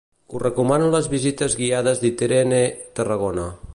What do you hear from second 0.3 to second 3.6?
Us recomano les visites guiades d'Itinere Tarragona.